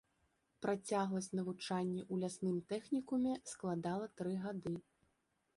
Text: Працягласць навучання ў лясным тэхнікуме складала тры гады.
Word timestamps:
Працягласць 0.65 1.27
навучання 1.41 2.01
ў 2.11 2.15
лясным 2.25 2.57
тэхнікуме 2.73 3.37
складала 3.55 4.11
тры 4.23 4.33
гады. 4.47 4.77